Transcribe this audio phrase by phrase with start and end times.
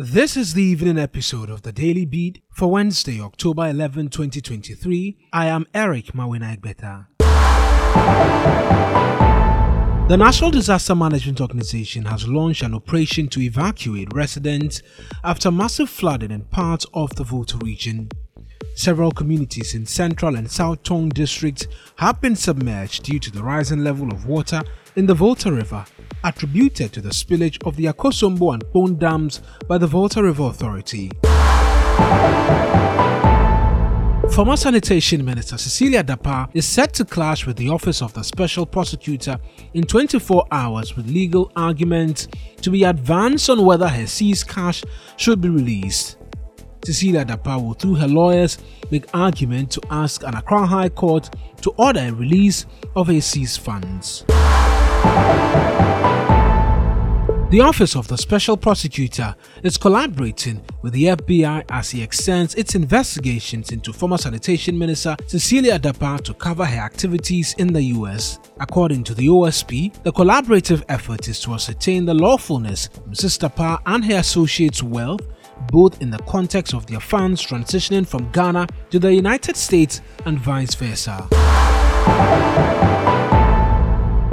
[0.00, 5.18] This is the evening episode of the Daily Beat for Wednesday, October 11, 2023.
[5.32, 7.08] I am Eric Mawina Egbeta.
[10.08, 14.82] The National Disaster Management Organization has launched an operation to evacuate residents
[15.24, 18.08] after massive flooding in parts of the Volta region.
[18.76, 23.82] Several communities in Central and South Tongu districts have been submerged due to the rising
[23.82, 24.62] level of water
[24.94, 25.84] in the Volta River,
[26.24, 31.10] attributed to the spillage of the Akosombo and Kpong dams by the Volta River Authority.
[34.32, 38.64] Former Sanitation Minister Cecilia Dapaah is set to clash with the Office of the Special
[38.64, 39.38] Prosecutor
[39.74, 42.28] in 24 hours with legal arguments
[42.60, 44.84] to be advanced on whether her seized cash
[45.16, 46.18] should be released.
[46.84, 48.58] Cecilia Dapaah will, through her lawyers,
[48.90, 51.28] make argument to ask an Accra High Court
[51.62, 54.24] to order a release of her seized funds.
[57.50, 62.74] The Office of the Special Prosecutor is collaborating with the FBI as he extends its
[62.74, 68.38] investigations into former Sanitation Minister Cecilia Dapaah to cover her activities in the US.
[68.60, 73.38] According to the OSP, the collaborative effort is to ascertain the lawfulness of Mrs.
[73.38, 75.22] Dapaah and her associates' wealth
[75.72, 80.38] both in the context of their funds transitioning from Ghana to the United States and
[80.38, 81.26] vice versa.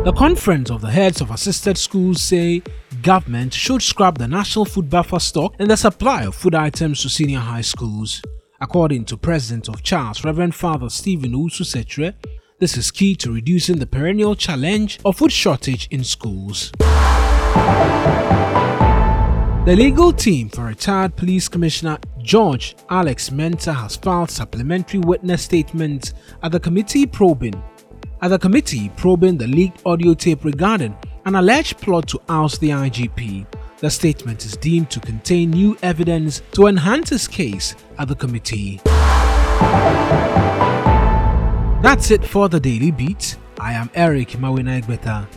[0.05, 2.61] The Conference of the Heads of Assisted Schools say
[3.05, 7.07] government should scrap the national food buffer stock in the supply of food items to
[7.07, 8.19] senior high schools.
[8.59, 11.63] According to President of CHASS, Reverend Father Stephen Usu
[12.57, 16.71] this is key to reducing the perennial challenge of food shortage in schools.
[19.65, 26.15] The legal team for retired Police Commissioner George Alex Mensah has filed supplementary witness statements
[26.41, 27.63] at the committee probing
[28.23, 32.69] at the committee probing the leaked audio tape regarding an alleged plot to oust the
[32.69, 33.45] IGP.
[33.79, 38.79] The statement is deemed to contain new evidence to enhance his case at the committee.
[41.81, 43.37] That's it for the Daily Beat.
[43.59, 45.27] I am Eric Mawina Egbeta.